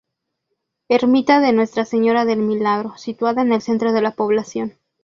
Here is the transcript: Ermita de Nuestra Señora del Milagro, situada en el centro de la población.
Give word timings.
Ermita 0.89 1.39
de 1.41 1.53
Nuestra 1.53 1.85
Señora 1.85 2.25
del 2.25 2.39
Milagro, 2.39 2.97
situada 2.97 3.43
en 3.43 3.53
el 3.53 3.61
centro 3.61 3.93
de 3.93 4.01
la 4.01 4.15
población. 4.15 4.79